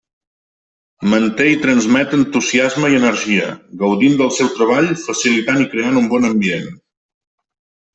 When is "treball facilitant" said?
4.59-5.65